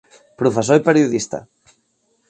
Professor 0.41 0.79
i 0.81 0.83
periodista. 0.89 1.45